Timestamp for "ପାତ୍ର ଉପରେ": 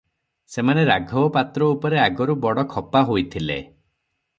1.37-2.01